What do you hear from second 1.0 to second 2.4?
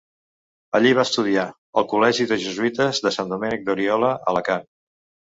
estudiar al col·legi de